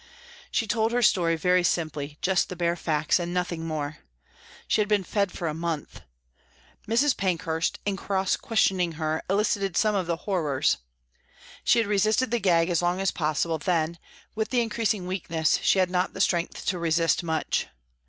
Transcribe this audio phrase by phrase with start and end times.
[0.49, 3.99] She told her story very simply, just the bare facts and nothing more.
[4.67, 6.01] She had been fed for a month.
[6.87, 7.15] Mrs.
[7.15, 10.77] Pankhurst, in cross questioning her, elicited some of the horrors.
[11.63, 13.99] She had resisted the gag as long as possible, then,
[14.33, 17.67] with the increasing weakness, she had not the strength to resist much.